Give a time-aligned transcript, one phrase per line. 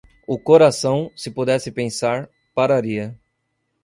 [0.25, 3.15] O coração, se pudesse pensar, pararia.